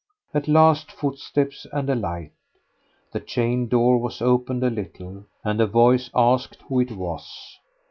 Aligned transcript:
At 0.33 0.47
last 0.47 0.91
footsteps 0.91 1.67
and 1.71 1.87
a 1.87 1.93
light; 1.93 2.31
the 3.11 3.19
chained 3.19 3.69
door 3.69 3.99
was 3.99 4.19
opened 4.19 4.63
a 4.63 4.71
little, 4.71 5.25
and 5.43 5.61
a 5.61 5.67
voice 5.67 6.09
asked 6.15 6.57
who 6.67 6.79
it 6.79 6.93
was. 6.93 7.59